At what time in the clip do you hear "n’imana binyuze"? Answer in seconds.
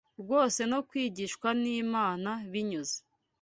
1.61-2.97